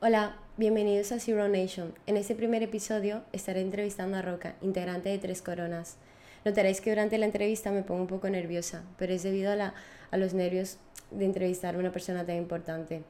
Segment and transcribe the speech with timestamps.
[0.00, 1.92] Hola, bienvenidos a Zero Nation.
[2.06, 5.96] En este primer episodio estaré entrevistando a Roca, integrante de Tres Coronas.
[6.44, 9.74] Notaréis que durante la entrevista me pongo un poco nerviosa, pero es debido a, la,
[10.12, 10.78] a los nervios
[11.10, 13.02] de entrevistar a una persona tan importante.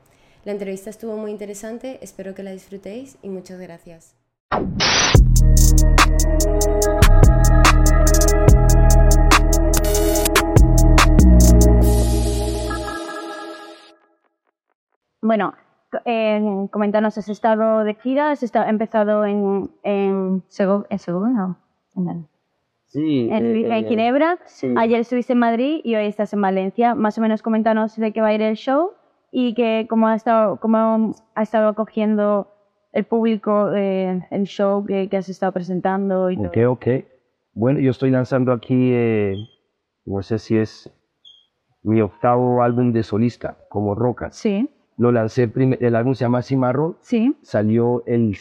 [0.46, 4.14] La entrevista estuvo muy interesante, espero que la disfrutéis y muchas gracias.
[15.20, 15.52] Bueno,
[16.04, 18.30] eh, coméntanos, ¿has estado de gira?
[18.30, 21.56] ¿Has estado, empezado en, en, Sego, en Segovia?
[21.96, 22.28] En,
[22.84, 23.28] Sí.
[23.30, 24.38] en, eh, en eh, Ginebra.
[24.46, 24.72] sí.
[24.76, 26.94] Ayer estuviste en Madrid y hoy estás en Valencia.
[26.94, 28.92] Más o menos coméntanos de qué va a ir el show
[29.30, 32.48] y que cómo ha estado, cómo ha estado acogiendo
[32.92, 36.48] el público eh, el show que, que has estado presentando y todo.
[36.48, 36.86] Ok, ok.
[37.52, 39.34] Bueno, yo estoy lanzando aquí, eh,
[40.06, 40.90] no sé si es
[41.82, 44.30] mi octavo álbum de solista, como Roca.
[44.30, 48.36] Sí, Lo lancé, prim- el álbum se llama Cimarrón, sí, salió el,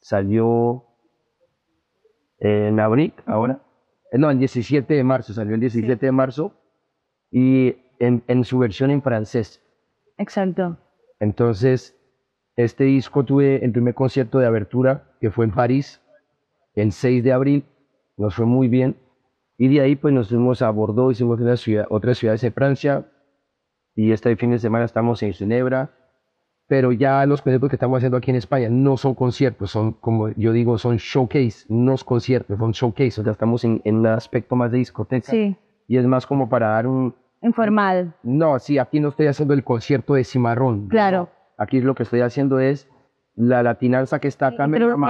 [0.00, 0.84] salió
[2.38, 3.60] en abril, ahora.
[4.12, 6.52] Eh, No, el 17 de marzo, salió el 17 de marzo
[7.30, 9.60] y en, en su versión en francés.
[10.16, 10.76] exacto.
[11.20, 11.96] Entonces,
[12.54, 16.00] este disco tuve el primer concierto de abertura, que fue en París,
[16.74, 17.64] el 6 de abril,
[18.16, 18.96] nos fue muy bien.
[19.56, 23.10] Y de ahí pues nos fuimos a Bordeaux, hicimos una ciudad, otras ciudades de Francia,
[23.98, 25.90] y este fin de semana estamos en Ginebra.
[26.68, 30.28] Pero ya los conciertos que estamos haciendo aquí en España no son conciertos, son como
[30.36, 34.06] yo digo, son showcase, no es conciertos, son showcase, o sea, estamos en, en un
[34.06, 35.30] aspecto más de discoteca.
[35.30, 35.56] Sí,
[35.88, 37.14] Y es más como para dar un...
[37.42, 40.88] informal, No, sí, aquí no estoy haciendo el concierto de Cimarrón.
[40.88, 41.30] claro.
[41.56, 42.86] Aquí lo que estoy haciendo es
[43.34, 44.66] la latinanza que está acá.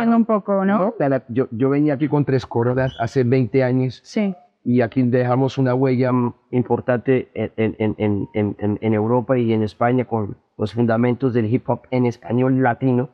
[0.06, 0.94] llama- un poco, ¿no?
[0.98, 4.34] La la- yo, yo venía aquí con tres coronas hace 20 años Sí,
[4.70, 6.11] y aquí dejamos una huella
[6.50, 11.80] importante en, en- en- en- Europa y en España con los fundamentos del hip hop
[11.91, 13.08] en español latino.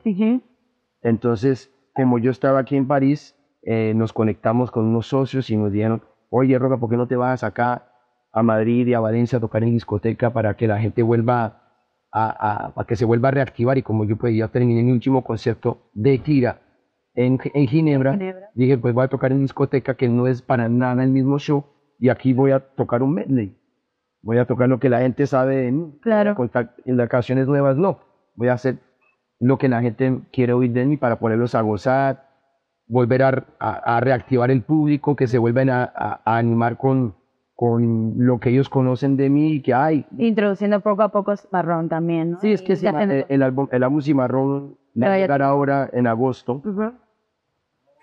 [1.03, 5.71] Entonces, como yo estaba aquí en París, eh, nos conectamos con unos socios y nos
[5.71, 7.87] dijeron, oye, Roca, ¿por qué no te vas acá
[8.33, 11.61] a Madrid y a Valencia a tocar en discoteca para que la gente vuelva
[12.11, 13.79] a, a- que se vuelva a reactivar?
[13.79, 16.63] Y como yo pues ya terminé mi último concierto de gira
[17.15, 18.51] en, en Ginebra, Ginebra.
[18.55, 21.65] dije, pues voy a tocar en discoteca que no es para nada el mismo show
[21.99, 23.57] y aquí voy a tocar un medley.
[24.23, 25.99] Voy a tocar lo que la gente sabe de mí.
[26.01, 26.35] Claro.
[26.35, 27.99] Contar- En las canciones nuevas no.
[28.35, 28.79] Voy a hacer
[29.39, 32.27] lo que la gente quiere oír de mí para ponerlos a gozar,
[32.87, 37.15] volver a, a- a reactivar el público, que se vuelvan a, a- animar con,
[37.55, 40.07] con lo que ellos conocen de mí y que hay.
[40.19, 42.41] Introduciendo poco a poco marrón también, ¿no?
[42.41, 46.07] Sí, es que sí, el, el álbum, el álbum Cimarrón va a llegar ahora en
[46.07, 46.93] agosto, Ujú.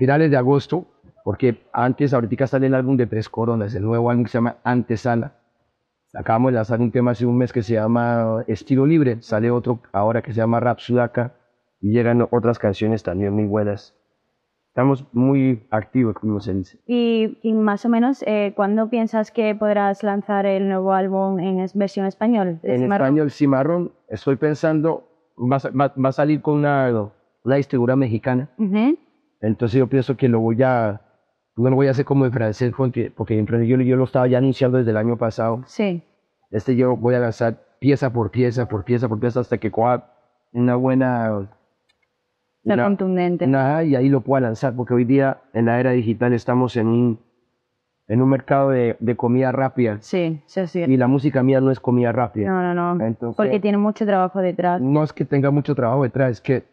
[0.02, 0.88] Finales de agosto,
[1.24, 4.56] porque antes, ahorita sale el álbum de Tres Coronas, el nuevo álbum que se llama
[4.64, 5.34] Antesala.
[6.16, 9.80] Acabamos de lanzar un tema hace un mes que se llama Estilo Libre, sale otro
[9.94, 11.34] ahora que se llama Rap Sudaca
[11.80, 13.94] y llegan otras canciones también muy buenas.
[14.70, 16.80] Estamos muy activos, como se dice.
[16.88, 21.64] Y, y más o menos, eh, ¿cuándo piensas que podrás lanzar el nuevo álbum en
[21.76, 22.60] versión español?
[22.64, 23.06] En Cimarrón?
[23.08, 25.04] español, Cimarrón, estoy pensando,
[25.38, 26.90] va, va- va a salir con una,
[27.44, 28.50] una distribuidora mexicana.
[28.58, 28.98] Ujú.
[29.42, 31.02] Entonces yo pienso que lo voy a,
[31.58, 34.04] no lo voy a hacer como en francés, porque, porque en francés yo, yo lo
[34.06, 35.64] estaba ya anunciando desde el año pasado.
[35.66, 36.04] Sí,
[36.52, 40.06] Este yo voy a lanzar pieza por pieza, por pieza, por pieza, hasta que coja
[40.54, 41.48] una buena...
[42.64, 43.46] ser una- contundente.
[43.46, 46.88] una- y ahí lo pueda lanzar, porque hoy día en la era digital estamos en
[46.88, 47.20] un,
[48.08, 49.98] en un mercado de, de comida rápida.
[50.02, 50.82] Sí, sí, sí.
[50.82, 52.50] Y la música mía no es comida rápida.
[52.50, 53.06] No, no, no.
[53.06, 54.80] Entonces- Porque tiene mucho trabajo detrás.
[54.82, 56.64] no es que tenga mucho trabajo detrás, es que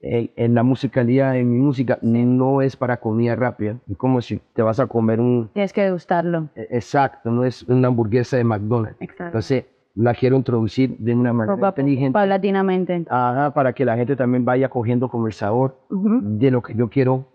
[0.00, 3.76] eh, en la musicalidad, en mi música, no es para comida rápida.
[3.90, 5.48] Es como si te vas a comer un...
[5.52, 6.48] Tienes que degustarlo.
[6.54, 8.96] eh, Exacto, no es una hamburguesa de McDonald's.
[9.00, 9.24] Exacto.
[9.24, 9.64] Entonces,
[9.94, 12.12] la quiero introducir de una manera a inteligente.
[12.12, 13.04] paulatinamente.
[13.10, 16.20] Ajá, para que la gente también vaya cogiendo como el sabor Ujú.
[16.22, 17.26] de lo que yo quiero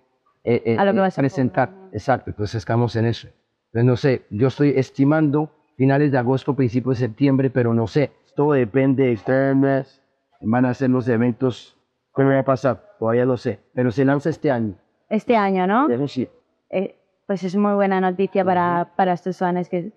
[0.46, 1.72] eh, eh, A lo que eh, vas a presentar.
[1.92, 3.28] Exacto, entonces estamos en eso.
[3.74, 8.12] Entonces, no sé, yo estoy estimando finales de agosto, principios de septiembre, pero no sé.
[8.36, 10.02] Todo depende de ustedes.
[10.42, 11.78] Van a ser los eventos.
[12.16, 12.96] ¿Qué me va a pasar?
[13.00, 13.60] Todavía no sé.
[13.74, 14.76] Pero se lanza este año.
[15.10, 15.88] Este año, ¿no?
[16.08, 16.28] Sí.
[16.70, 16.96] Eh,
[17.28, 19.92] pues es muy buena noticia para, para estos fans que,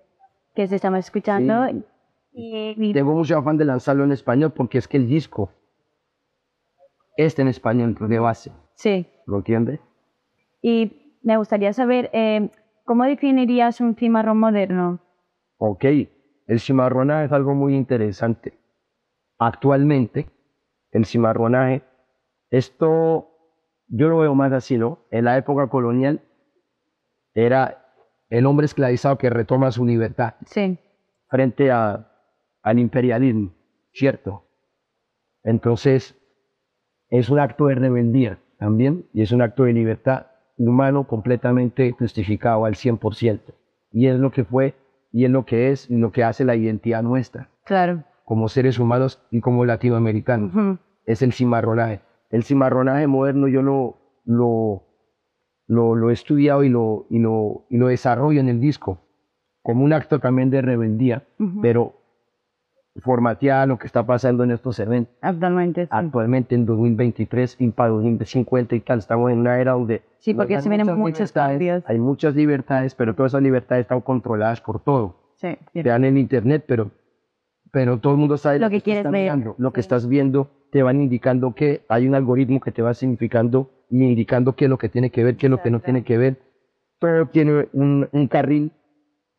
[0.54, 1.68] que se estamos escuchando.
[2.32, 5.50] Y, y- Tengo mucho afán de lanzarlo en español porque es que el disco
[7.16, 8.52] está en español de base.
[8.74, 9.06] sí.
[9.26, 9.80] ¿Lo entiendes?
[10.62, 12.50] Y me gustaría saber, eh,
[12.84, 15.00] ¿cómo definirías un cimarrón moderno?
[15.58, 15.84] Ok,
[16.46, 18.56] el cimarronaje es algo muy interesante.
[19.38, 20.28] Actualmente,
[20.92, 21.82] el cimarronaje,
[22.56, 23.30] esto
[23.88, 24.98] yo lo veo más así, ¿no?
[25.10, 26.20] En la época colonial
[27.34, 27.82] era
[28.30, 30.78] el hombre esclavizado que retoma su libertad Sí,
[31.28, 32.10] frente a,
[32.62, 33.52] al imperialismo,
[33.92, 34.44] ¿cierto?
[35.42, 36.16] Entonces,
[37.08, 40.26] es un acto de rebeldía también y es un acto de libertad
[40.58, 43.40] humano completamente justificado al 100%.
[43.92, 44.74] Y es lo que fue
[45.12, 48.02] y es lo que es y lo que hace la identidad nuestra Claro.
[48.24, 50.78] como seres humanos y como latinoamericanos.
[51.04, 52.00] Es el cimarronaje.
[52.30, 54.82] El cimarronaje moderno yo lo, lo,
[55.68, 58.98] lo, lo he estudiado y lo, y, lo, y lo desarrollo en el disco
[59.62, 61.60] como un acto también de rebeldía, Ujú.
[61.60, 61.94] pero
[63.02, 65.14] formateada a lo que está pasando en estos eventos.
[65.20, 65.82] Actualmente.
[65.84, 70.34] Sí, Actualmente en 2023 y para 2050 y tal, estamos en una era donde Sí,
[70.34, 71.84] porque se vienen muchas libertades, cambios.
[71.86, 75.16] Hay muchas libertades, pero todas esas libertades están controladas por todo.
[75.34, 76.90] sí, Te dan en internet, pero,
[77.76, 79.84] pero todo el mundo sabe Lo que quieres estás mirando, lo que sí.
[79.84, 84.56] estás viendo, te van indicando que hay un algoritmo que te va significando y indicando
[84.56, 86.38] qué es lo que tiene que ver, qué es lo que no tiene que ver.
[86.98, 88.72] Todo tiene un, un carril.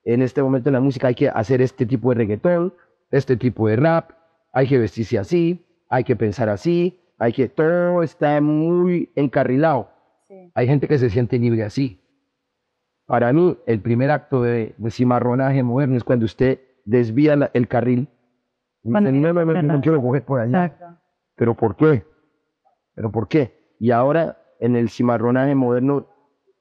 [0.04, 2.76] En este momento en la música hay que hacer este tipo de reggaetón,
[3.10, 4.12] este tipo de rap,
[4.54, 9.90] hay que vestirse así, hay que pensar así, hay que todo está muy encarrilado.
[10.28, 10.52] Sí.
[10.54, 12.00] Hay gente que se siente libre así.
[13.08, 17.68] Para mí, el primer acto de, de cimarronaje moderno es cuando usted desvía la- el
[17.68, 18.10] carril.
[18.84, 19.82] Cuando- dice, no, no, no, no ¿verdad?
[19.82, 20.66] quiero coger por allá.
[20.66, 20.86] Exacto.
[21.36, 22.04] ¿Pero por qué?
[22.96, 23.76] ¿Pero por qué?
[23.80, 26.08] Y ahora, en el cimarronaje moderno,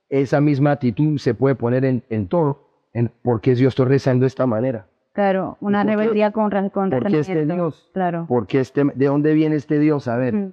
[0.09, 2.69] esa misma actitud se puede poner en, en todo.
[2.93, 4.87] En, ¿Por qué yo estoy rezando de esta manera?
[5.13, 7.47] Claro, una rebeldía con, con por qué este.
[7.47, 7.91] Dios?
[7.95, 8.27] Claro.
[8.29, 10.09] ¿Por qué este, ¿De dónde viene este Dios?
[10.09, 10.53] A ver, Mm.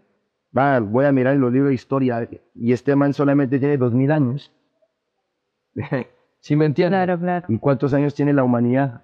[0.57, 3.93] va, voy a mirar en los libros de historia y este man solamente tiene dos
[3.93, 4.53] mil años.
[6.39, 6.97] ¿Sí me entiendes?
[6.97, 7.45] Claro, claro.
[7.49, 9.01] ¿Y cuántos años tiene la humanidad?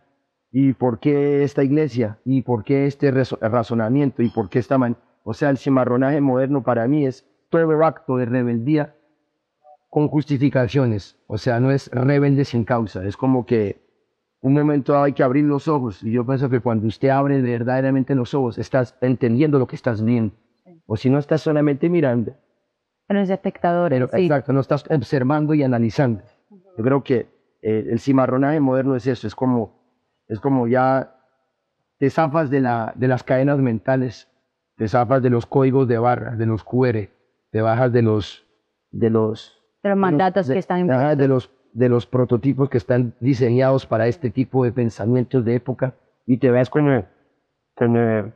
[0.52, 2.20] ¿Y por qué esta iglesia?
[2.26, 4.24] ¿Y por qué este razonamiento?
[4.24, 4.98] ¿Y por qué esta man?
[5.24, 8.96] O sea, el cimarronaje moderno para mí es todo acto de rebeldía
[9.90, 11.18] con justificaciones.
[11.28, 13.06] O sea, no es rebelde sin causa.
[13.06, 13.82] Es como que
[14.42, 16.04] un momento hay que abrir los ojos.
[16.04, 20.04] Y yo pienso que cuando usted abre verdaderamente los ojos, estás entendiendo lo que estás
[20.04, 20.34] viendo.
[20.86, 22.36] O si no, estás solamente mirando.
[23.08, 23.90] Pero es espectador.
[23.90, 24.24] Pero, sí.
[24.24, 26.24] Exacto, no estás observando y analizando.
[26.50, 27.28] Yo creo que
[27.62, 29.79] eh, el cimarronaje moderno es eso, es como,
[30.30, 31.16] es como ya
[31.98, 34.30] te zafas de, la, de las cadenas mentales,
[34.78, 37.10] te zafas de los códigos de barra, de los QR,
[37.52, 38.46] te bajas de los,
[38.92, 42.78] de los, De los mandatos de- que están ajá, de los, de los prototipos que
[42.78, 45.94] están diseñados para este tipo de pensamientos de época
[46.26, 47.06] y te ves como,
[47.76, 48.32] como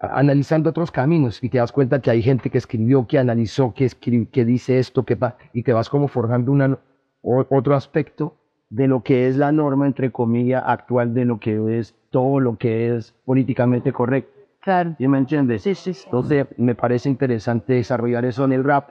[0.00, 3.86] analizando otros caminos y te das cuenta que hay gente que escribió, que analizó, que,
[3.86, 6.78] escri- que dice esto, que va, y te vas como forjando una,
[7.22, 8.36] o- otro aspecto
[8.70, 12.56] de lo que es la norma, entre comillas, actual de lo que es todo lo
[12.58, 14.30] que es políticamente correcto.
[14.60, 14.94] Claro.
[14.98, 15.62] ¿Sí me entiendes?
[15.62, 16.02] Sí, sí, sí.
[16.06, 18.88] Entonces me parece interesante desarrollar eso en el rap,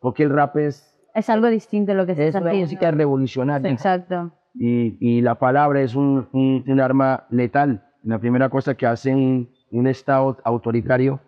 [0.00, 2.66] porque el rap es, Es algo distinto de lo que se es está una haciendo.
[2.66, 4.30] música revolucionaria Exacto.
[4.54, 7.82] y, y la palabra es un, un- un arma letal.
[8.02, 11.20] La primera cosa que hace un, un Estado autoritario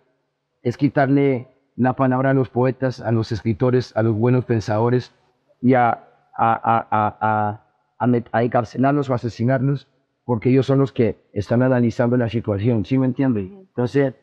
[0.63, 5.13] es quitarle la palabra a los poetas, a los escritores, a los buenos pensadores
[5.61, 5.99] y a, a,
[6.37, 6.87] a,
[7.21, 7.62] a,
[8.05, 9.89] a, a encarcelarlos o asesinarlos
[10.25, 13.41] porque ellos son los que están analizando la situación, ¿sí me entiende?
[13.41, 14.15] Entonces,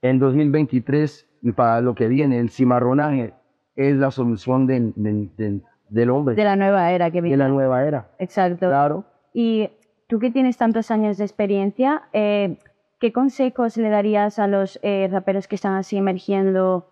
[0.00, 3.34] en 2023 y para lo que viene, el cimarronaje
[3.76, 7.36] es la solución del, del, del, del hombre, De la nueva era que de viene.
[7.36, 8.10] la nueva era.
[8.18, 8.66] Exacto.
[8.68, 9.04] Claro.
[9.34, 9.70] Y
[10.08, 12.58] tú que tienes tantos años de experiencia, eh,
[12.98, 16.88] ¿qué consejos le darías a los eh, raperos que están así emergiendo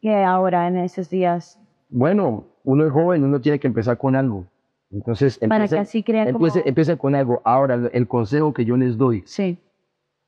[0.00, 1.58] que ahora en esos días?
[1.88, 4.46] Bueno, uno es joven, uno tiene que empezar con algo.
[4.92, 6.46] Entonces, Para que empiece- así crea como...
[6.46, 7.40] empiece, empiece con algo.
[7.44, 9.58] Ahora, el- consejo que yo les doy Sí,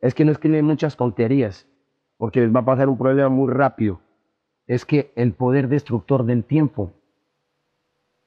[0.01, 1.67] es que no escriben muchas tonterías,
[2.17, 4.01] porque les va a pasar un problema muy rápido.
[4.67, 6.93] Es que el poder destructor del tiempo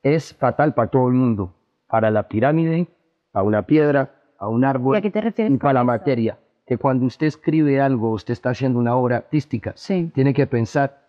[0.04, 1.54] es fatal para todo el mundo.
[1.88, 2.88] Para la pirámide,
[3.34, 5.86] a una piedra, a un ¿Y árbol a qué te refieres y para la eso?
[5.86, 6.38] materia.
[6.66, 11.06] Que cuando usted escribe algo, usted está haciendo una obra artística Sí, tiene que pensar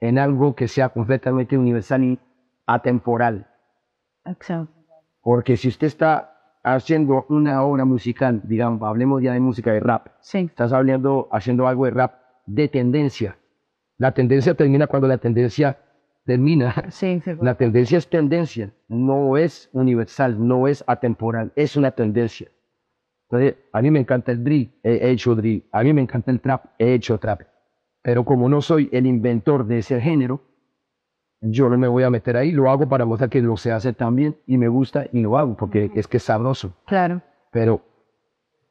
[0.00, 2.18] en algo que sea completamente universal y
[2.66, 3.48] atemporal.
[4.24, 4.72] Exacto.
[5.22, 10.08] Porque si usted está haciendo una obra musical, digamos, hablemos ya de música de rap,
[10.20, 12.14] Sí, estás hablando, haciendo algo de rap
[12.46, 13.36] de tendencia.
[13.98, 15.78] La tendencia termina cuando la tendencia
[16.24, 16.74] termina.
[16.90, 17.20] sí.
[17.40, 22.48] La tendencia es tendencia, no es universal, no es atemporal, es una tendencia.
[23.28, 25.64] Entonces, a mí me encanta el drill, he hecho drill.
[25.70, 27.42] A mí me encanta el trap, he hecho trap.
[28.02, 30.40] Pero como no soy el inventor de ese género,
[31.40, 32.52] yo no me voy a meter ahí.
[32.52, 35.56] Lo hago para mostrar que lo sé hacer también y me gusta y lo hago
[35.56, 36.72] porque es que es sabroso.
[36.86, 37.80] Claro, Pero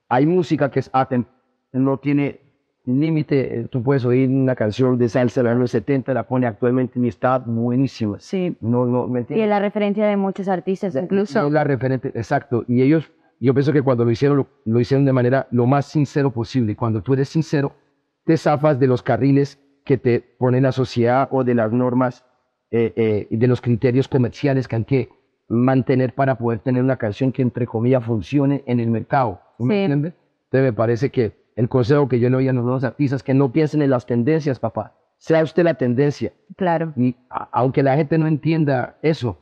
[0.08, 1.26] hay música que es atem
[1.72, 2.40] no tiene
[2.86, 3.60] límite.
[3.60, 7.00] Eh, Tú puedes oír una canción de salsa de los años 70, la pone actualmente
[7.00, 8.20] y está buenísima.
[8.20, 8.56] sí.
[8.62, 9.44] No, no, ¿me Y entiendes?
[9.46, 11.46] es la referencia de muchos artistas, incluso.
[11.46, 12.64] Es la referente, exacto.
[12.68, 15.86] Y ellos, yo pienso que cuando lo hicieron, lo, lo hicieron de manera lo más
[15.86, 16.76] sincero posible.
[16.76, 17.74] Cuando tú eres sincero,
[18.26, 22.26] te zafas de los carriles que te pone la sociedad o de las normas
[22.72, 25.10] eh, eh, de los criterios comerciales que hay que
[25.48, 29.42] mantener para poder tener una canción que entre comillas funcione en el mercado.
[29.58, 29.82] ¿tú ¿Me Sí.
[29.82, 30.14] entiendes?
[30.46, 33.34] Entonces me parece que el consejo que yo le doy a los nuevos artistas que
[33.34, 34.96] no piensen en las tendencias, papá.
[35.18, 36.32] Sea usted la tendencia.
[36.56, 36.94] Claro.
[36.96, 39.38] Y a- aunque la gente no entienda eso,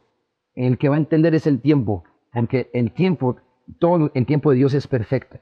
[0.55, 2.03] el que va a entender es el tiempo,
[2.33, 3.37] porque el tiempo,
[3.79, 5.37] todo el tiempo de Dios es perfecto.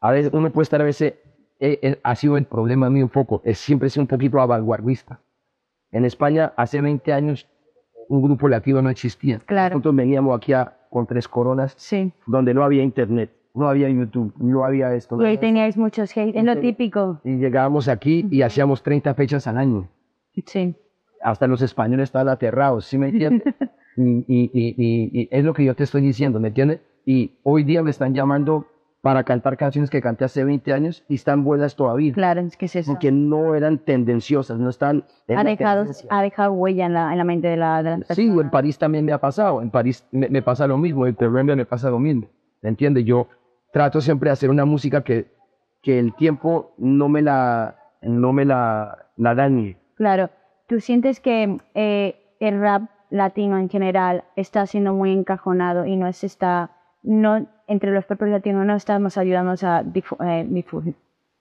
[0.00, 1.14] A veces uno puede estar a veces,
[1.58, 5.20] eh, eh, ha sido el problema mío un poco, es siempre sido un poquito vanguardista.
[5.92, 7.46] En España hace 20 años
[8.08, 9.38] un grupo latino no existía.
[9.46, 9.74] Claro.
[9.76, 12.12] Nosotros veníamos aquí a- con tres coronas, Sí.
[12.26, 15.20] donde no había internet, no había YouTube, no había esto.
[15.22, 16.36] Y ahí teníais muchos hate.
[16.36, 17.20] Es lo típico.
[17.24, 19.88] Y llegábamos aquí y hacíamos 30 fechas al año
[20.46, 20.74] Sí.
[21.22, 23.42] hasta los españoles estaban aterrados, ¿sí me entiendes?
[23.96, 26.80] y, y, y, y- y es lo que yo te estoy diciendo, ¿me entiendes?
[27.06, 28.66] Y hoy día me están llamando
[29.02, 32.66] para cantar canciones que canté hace 20 años y están buenas todavía, Claro, es que
[32.66, 32.92] es eso.
[32.92, 35.04] porque no eran tendenciosas, no están...
[35.28, 38.06] Ha la dejado, ha dejado huella en la, en la mente de la, de las
[38.08, 38.44] Sí, personas.
[38.44, 41.56] en París también me ha pasado, en París me, me pasa lo mismo, en Colombia
[41.56, 42.28] me pasa lo mismo,
[42.62, 43.04] ¿me entiendes?
[43.04, 43.26] Yo
[43.72, 45.32] trato siempre de hacer una música que,
[45.82, 49.78] que el tiempo no me la, no me la, la dañe.
[49.96, 50.30] Claro.
[50.68, 56.10] ¿Tú sientes que eh, el rap latino en general está siendo muy encajonado y no
[56.12, 56.70] se está,
[57.02, 60.94] no, entre los propios latinos no estamos ayudando a difu, eh, difu-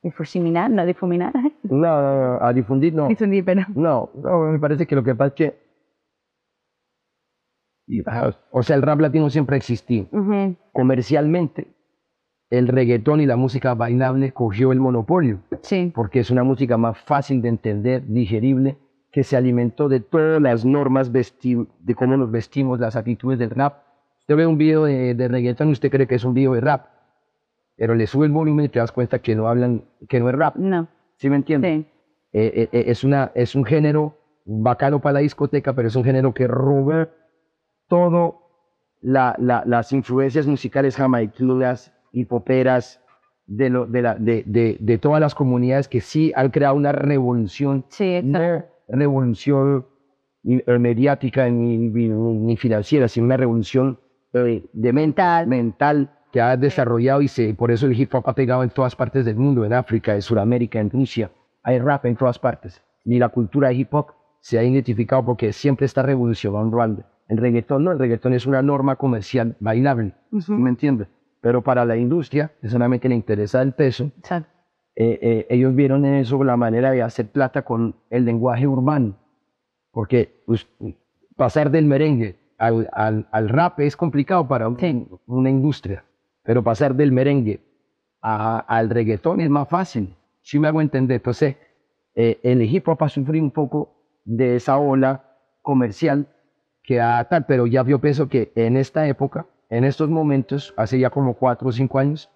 [0.03, 3.07] difusiminar, no difuminar, No, no, no, a difundir no.
[3.07, 5.61] difundir, pero No, no, me parece que lo que pasa es que.
[8.07, 10.07] ah, O sea, el rap latino siempre existió.
[10.11, 11.67] Ujú, Comercialmente,
[12.49, 16.97] el reggaetón y la música bailable cogió el monopolio, sí, porque es una música más
[16.99, 18.77] fácil de entender, digerible,
[19.11, 23.83] que se alimentó de todas las normas de cómo nos vestimos, las actitudes del rap.
[24.21, 26.61] Usted ve un video de, de reggaetón y usted cree que es un video de
[26.61, 26.85] rap,
[27.75, 30.35] pero le sube el volumen y te das cuenta que no hablan, que no es
[30.35, 30.55] rap.
[30.55, 30.87] no,
[31.17, 31.85] ¿Sí me entiendes?
[31.85, 31.87] sí,
[32.33, 36.03] Eh, eh, eh, es, una, es un género bacano para la discoteca, pero es un
[36.03, 37.09] género que roba
[37.87, 38.41] todo
[39.01, 43.01] la, la- las influencias musicales jamaiquinas y poperas
[43.47, 46.91] de, lo, de, la, de, de, de todas las comunidades que sí han creado una
[46.91, 48.65] revolución, sí, exacto.
[48.87, 49.85] no revolución
[50.43, 53.99] ni- mediática ni, ni, ni financiera, sino una revolución
[54.33, 58.33] eh, de mental, mental que ha desarrollado y se, por eso el hip hop ha
[58.33, 61.31] pegado en todas partes del mundo, en África, en Sudamérica, en Rusia.
[61.63, 62.81] Hay rap en todas partes.
[63.03, 64.07] Y la cultura de hip hop
[64.39, 67.03] se ha identificado porque siempre está revolucionando.
[67.27, 71.07] El reggaetón no, el reggaetón es una norma comercial bailable, ¿sí ¿me entiendes?
[71.41, 74.11] Pero para la industria, que solamente le interesa el peso,
[74.95, 79.17] eh, eh, ellos vieron en eso la manera de hacer plata con el lenguaje urbano.
[79.91, 80.67] Porque pues,
[81.35, 85.07] pasar del merengue al, al- al rap es complicado para un- Sí.
[85.25, 86.03] una industria,
[86.43, 87.59] pero pasar del merengue
[88.21, 90.15] a- al reggaetón es más fácil.
[90.41, 91.55] Si me hago entender, entonces
[92.15, 93.93] eh, el hip hop ha sufrido un poco
[94.25, 95.23] de esa ola
[95.61, 96.27] comercial
[96.83, 100.99] que ha tal, pero ya yo pienso que en esta época, en estos momentos, hace
[100.99, 102.29] ya como cuatro o cinco años,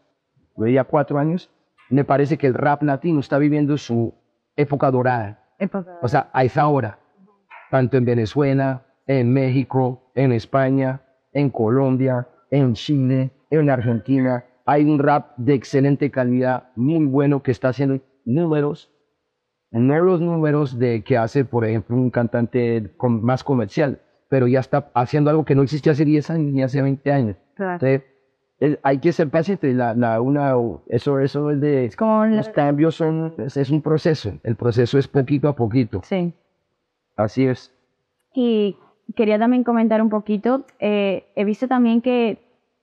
[0.58, 1.52] ya cuatro años,
[1.90, 4.14] me parece que el rap latino está viviendo su
[4.56, 5.44] época dorada.
[5.60, 6.98] Época- O sea, a esa hora,
[7.70, 11.02] tanto en Venezuela, en México, en España,
[11.34, 17.52] en Colombia, en Chile, en Argentina, hay un rap de excelente calidad, muy bueno, que
[17.52, 18.92] está haciendo números,
[19.72, 24.60] no los números de que hace, por ejemplo, un cantante com- más comercial, pero ya
[24.62, 27.36] está haciendo algo que no existía hace 10 años ni hace 20 años.
[27.56, 27.74] Claro.
[27.74, 28.04] Entonces,
[28.60, 29.74] es- hay que ser paciente.
[29.74, 30.54] La, la, una,
[30.88, 31.92] eso, eso es de...
[31.98, 34.32] Como la- Los cambios son, es, es un proceso.
[34.44, 36.02] El proceso es poquito a poquito.
[36.04, 36.34] Sí.
[37.18, 37.72] Así es.
[38.34, 38.78] Y
[39.16, 42.40] quería también comentar un poquito, eh, he visto también que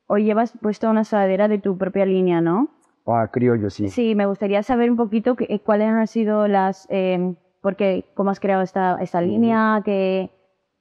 [0.06, 2.68] hoy llevas puesto una sudadera de tu propia línea, ¿no?
[3.06, 3.88] Ah, criollo, sí.
[3.88, 8.30] Sí, me gustaría saber un poquito que- eh, cuáles han sido las, eh, porque cómo
[8.30, 10.30] has creado esta, esta línea, que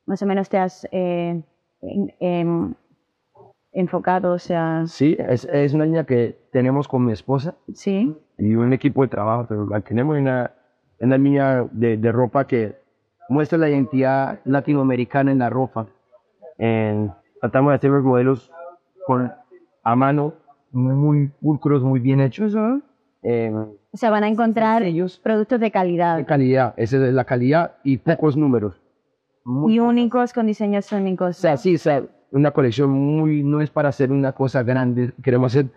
[0.05, 1.41] más o menos te has eh,
[1.81, 2.73] en- em,
[3.71, 8.55] enfocado, o sea, Sí, es, es una línea que tenemos con mi esposa sí, y
[8.55, 9.45] un equipo de trabajo.
[9.47, 10.51] pero la tenemos una,
[10.99, 12.75] una línea de, de ropa que
[13.31, 15.87] muestra la identidad latinoamericana en la ropa.
[16.57, 18.51] En- tratamos de hacer los modelos
[19.07, 19.31] con,
[19.83, 20.33] a mano,
[20.71, 22.53] muy, muy pulcros, muy bien hechos.
[23.23, 27.23] Eh, o sea, van a encontrar ellos productos de calidad de calidad, esa es la
[27.25, 28.79] calidad y pocos números.
[29.43, 31.37] Muy- y únicos con diseños únicos.
[31.37, 35.13] O sea, sí, o sea, una colección muy, no es para hacer una cosa grande,
[35.23, 35.67] queremos hacer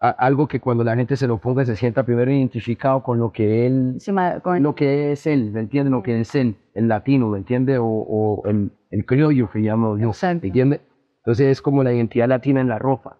[0.00, 3.30] a- algo que cuando la gente se lo ponga se sienta primero identificado con lo
[3.32, 5.92] que él, Encima, con- lo que es él, ¿me entiendes?
[5.92, 7.78] Lo que es él, el latino, ¿me entiendes?
[7.78, 10.40] O, o el, el criollo que llamo yo, Exacto.
[10.42, 10.80] ¿me entiendes?
[11.18, 13.18] Entonces es como la identidad latina en la ropa.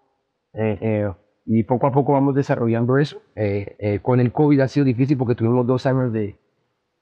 [0.53, 1.11] Eh, eh,
[1.45, 3.21] y poco a poco vamos desarrollando eso.
[3.35, 6.39] Eh, eh, con el COVID ha sido difícil porque tuvimos dos años de,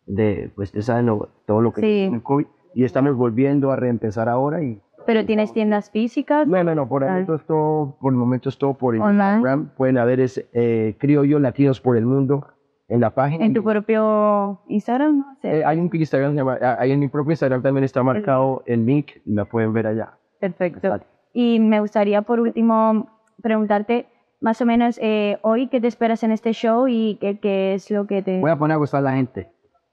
[0.06, 1.08] de, pues ya saben
[1.48, 1.88] todo lo que Sí.
[1.88, 2.46] tiene el COVID.
[2.76, 4.82] Y estamos volviendo a reempezar ahora y
[5.14, 6.48] Pero tienes tiendas físicas.
[6.48, 9.10] no, no, no, por el momento es todo, por el momento es todo por Online.
[9.34, 9.70] Instagram.
[9.76, 12.46] Pueden haber es, eh, criollos latinos por el mundo
[12.88, 13.44] en la página.
[13.46, 15.26] En tu propio Instagram.
[15.42, 15.48] Sí.
[15.48, 19.14] Eh, hay un Instagram, llama- ah, en mi propio Instagram también está marcado el link,
[19.26, 20.14] la pueden ver allá.
[20.40, 20.80] Perfecto.
[20.88, 21.08] Exacto.
[21.34, 23.08] Y me gustaría por último
[23.42, 24.08] preguntarte
[24.42, 27.90] más o menos eh, hoy qué te esperas en este show y qué, qué es
[27.92, 28.40] lo que te...
[28.40, 29.52] Voy a poner a gozar a la gente.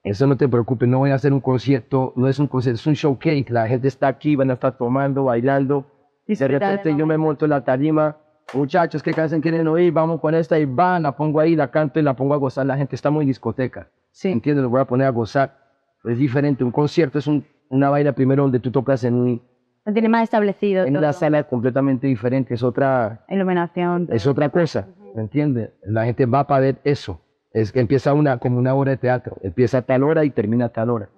[0.09, 2.87] Eso no te preocupes, no voy a hacer un concierto, no es un concierto, es
[2.87, 3.45] un showcase.
[3.49, 5.81] La gente está aquí, van a estar tomando, bailando.
[6.27, 8.17] De Disfrutar del repente yo me monto en la tarima,
[8.53, 9.91] muchachos, ¿qué canción quieren oír?
[9.93, 12.65] Vamos con esta y van, la pongo ahí, la canto y la pongo a gozar.
[12.65, 13.89] La gente está muy discoteca.
[14.11, 14.29] Sí.
[14.29, 14.63] ¿Entiendes?
[14.63, 15.57] Lo voy a poner a gozar.
[16.03, 19.41] Es diferente, un concierto es un- una vaina primero donde tú tocas en, un-
[19.85, 20.83] Lo tiene más establecido.
[20.85, 20.99] en todo.
[21.03, 24.07] una sala completamente diferente, es otra, Iluminación.
[24.11, 25.71] es otra cosa, ¿me entiendes?
[25.85, 27.21] La gente va para ver eso.
[27.51, 29.37] Es que empieza una, como una obra de teatro.
[29.41, 31.09] Empieza a tal hora y termina a tal hora.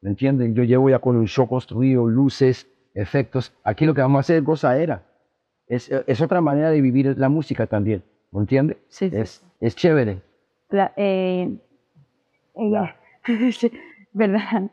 [0.00, 0.54] ¿Me entienden?
[0.54, 3.52] Yo llevo ya con un show construido, luces, efectos.
[3.64, 5.02] Aquí lo que vamos a hacer es gozadera.
[5.66, 8.02] Es, es otra manera de vivir la música también.
[8.30, 8.76] ¿Me entiendes?
[8.88, 9.16] Sí, sí.
[9.16, 10.22] Es, es chévere.
[10.68, 11.56] Pla- eh.
[13.52, 13.70] Sí,
[14.12, 14.70] ¿Verdad?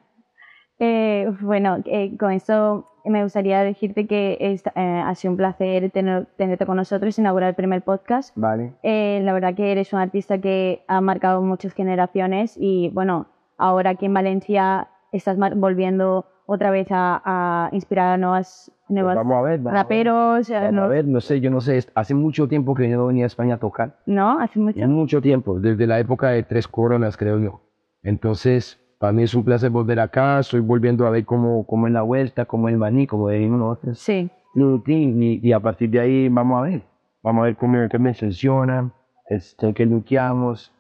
[0.80, 5.90] Eh, bueno, eh, con esto me gustaría decirte que esta- eh, ha sido un placer
[5.92, 8.36] tener- tenerte con nosotros, inaugurar el primer podcast.
[8.36, 8.74] Vale.
[8.84, 13.28] Eh, la verdad que eres un artista que ha marcado muchas generaciones y bueno,
[13.58, 19.26] ahora aquí en Valencia estás volviendo otra vez a, a inspirar a nuevas, nuevas Pues
[19.26, 19.60] vamos a ver.
[19.60, 19.84] vamos a ver.
[19.84, 21.80] raperos, a Vamos a nuevos- ver, no sé, yo no sé.
[21.96, 23.98] Hace mucho tiempo que yo no venía a España a tocar.
[24.06, 24.40] ¿no?
[24.40, 24.80] Hace mucho.
[24.88, 27.62] Mucho tiempo, desde la época de Tres Coronas, creo yo.
[28.04, 30.40] Entonces, para mí es un placer volver acá.
[30.40, 33.60] Estoy volviendo a ver cómo, cómo es la vuelta, cómo es el maní, como decimos
[33.60, 34.00] nosotros.
[34.00, 36.82] Sí, Y, y a partir de ahí vamos a ver.
[37.22, 38.92] Vamos a ver cómo, qué me funciona,
[39.30, 40.74] este, qué luqueamos.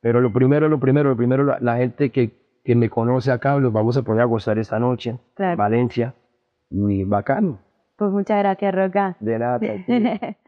[0.00, 2.30] Pero lo primero, lo primero, lo primero, la, la gente que,
[2.64, 5.18] que me conoce acá, los vamos a poner a gozar esta noche.
[5.34, 5.58] Claro.
[5.58, 6.14] Valencia.
[6.70, 7.58] Y bacano.
[7.96, 9.14] pues muchas gracias, Roca.
[9.20, 9.60] De nada.